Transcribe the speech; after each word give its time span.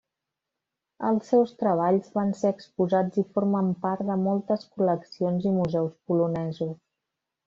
Els 1.07 1.27
seus 1.33 1.51
treballs 1.57 2.07
van 2.15 2.31
ser 2.39 2.51
exposats 2.55 3.21
i 3.23 3.27
formen 3.35 3.69
part 3.87 4.03
de 4.11 4.15
moltes 4.25 4.65
col·leccions 4.79 5.47
i 5.51 5.57
museus 5.63 5.93
polonesos. 6.13 6.73